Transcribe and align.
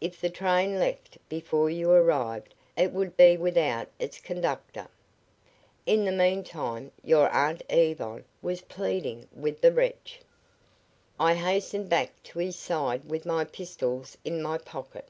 If 0.00 0.20
the 0.20 0.30
train 0.30 0.78
left 0.78 1.18
before 1.28 1.68
you 1.70 1.90
arrived 1.90 2.54
it 2.76 2.92
would 2.92 3.16
be 3.16 3.36
without 3.36 3.88
its 3.98 4.20
conductor. 4.20 4.86
In 5.86 6.04
the 6.04 6.12
meantime, 6.12 6.92
your 7.02 7.28
Aunt 7.30 7.62
Yvonne 7.68 8.24
was 8.42 8.60
pleading 8.60 9.26
with 9.34 9.60
the 9.62 9.72
wretch. 9.72 10.20
I 11.18 11.34
hastened 11.34 11.88
back 11.88 12.22
to 12.30 12.38
his 12.38 12.54
side 12.54 13.06
with 13.06 13.26
my 13.26 13.42
pistols 13.44 14.16
in 14.24 14.40
my 14.40 14.56
pocket. 14.56 15.08